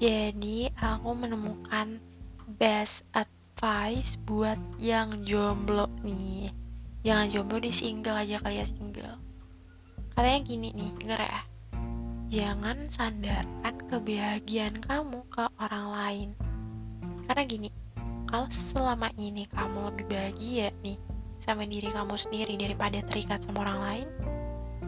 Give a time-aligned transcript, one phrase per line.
[0.00, 2.00] Jadi aku menemukan
[2.56, 6.48] best advice buat yang jomblo nih.
[7.04, 9.20] Jangan jomblo di single aja kali ya single.
[10.16, 11.42] Katanya gini nih, denger ya.
[12.32, 16.28] Jangan sandarkan kebahagiaan kamu ke orang lain.
[17.28, 17.68] Karena gini,
[18.24, 20.96] kalau selama ini kamu lebih bahagia nih
[21.36, 24.08] sama diri kamu sendiri daripada terikat sama orang lain,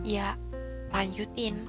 [0.09, 0.41] ya
[0.89, 1.69] lanjutin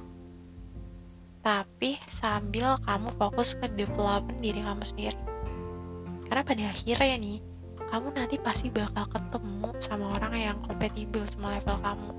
[1.44, 5.20] tapi sambil kamu fokus ke development diri kamu sendiri.
[6.24, 7.38] Karena pada akhirnya nih
[7.92, 12.10] kamu nanti pasti bakal ketemu sama orang yang kompatibel sama level kamu.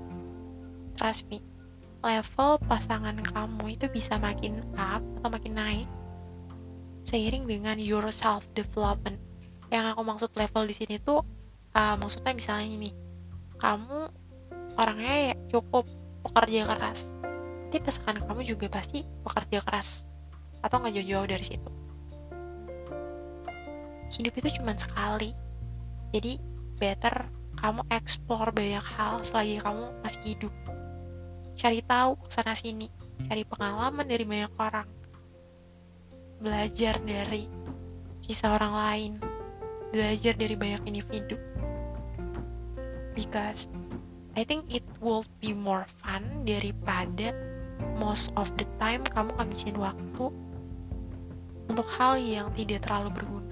[0.94, 1.42] Trust me
[2.06, 5.88] level pasangan kamu itu bisa makin up atau makin naik
[7.02, 9.18] seiring dengan your self development
[9.74, 11.26] yang aku maksud level di sini tuh
[11.74, 12.90] uh, maksudnya misalnya ini
[13.58, 14.10] kamu
[14.78, 15.86] orangnya ya cukup
[16.22, 17.10] pekerja keras
[17.76, 20.08] nanti pasangan kamu juga pasti bekerja keras
[20.64, 21.70] atau nggak jauh-jauh dari situ?
[24.16, 25.36] Hidup itu cuma sekali.
[26.08, 26.40] Jadi
[26.80, 27.28] better
[27.60, 30.54] kamu explore banyak hal selagi kamu masih hidup.
[31.52, 32.88] Cari tahu sana sini
[33.28, 34.88] cari pengalaman dari banyak orang.
[36.40, 37.44] Belajar dari
[38.24, 39.12] kisah orang lain.
[39.92, 41.36] Belajar dari banyak individu.
[43.12, 43.68] Because
[44.32, 47.55] I think it will be more fun daripada
[47.96, 50.24] most of the time kamu ngabisin waktu
[51.66, 53.45] untuk hal yang tidak terlalu berguna